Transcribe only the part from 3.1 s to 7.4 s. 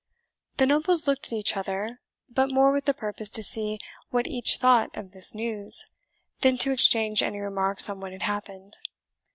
to see what each thought of this news, than to exchange any